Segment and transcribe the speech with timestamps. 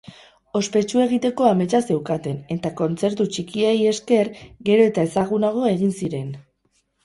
[0.59, 4.35] Ospetsu egiteko ametsa zeukaten eta kontzertu txikiei esker
[4.71, 6.29] gero eta ezagunago egin ziren.